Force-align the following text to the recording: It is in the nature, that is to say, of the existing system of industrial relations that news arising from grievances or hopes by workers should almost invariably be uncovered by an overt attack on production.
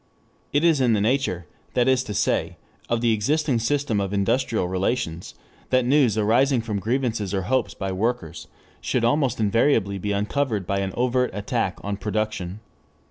It 0.51 0.63
is 0.63 0.81
in 0.81 0.93
the 0.93 0.99
nature, 0.99 1.45
that 1.75 1.87
is 1.87 2.03
to 2.05 2.15
say, 2.15 2.57
of 2.89 3.01
the 3.01 3.13
existing 3.13 3.59
system 3.59 4.01
of 4.01 4.13
industrial 4.13 4.67
relations 4.67 5.35
that 5.69 5.85
news 5.85 6.17
arising 6.17 6.61
from 6.61 6.79
grievances 6.79 7.35
or 7.35 7.43
hopes 7.43 7.75
by 7.75 7.91
workers 7.91 8.47
should 8.81 9.05
almost 9.05 9.39
invariably 9.39 9.99
be 9.99 10.11
uncovered 10.11 10.65
by 10.65 10.79
an 10.79 10.91
overt 10.97 11.29
attack 11.35 11.77
on 11.83 11.97
production. 11.97 12.61